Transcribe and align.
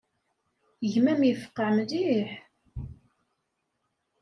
Gma-m 0.91 1.21
yefqeε 1.25 1.69
mliḥ. 1.77 2.29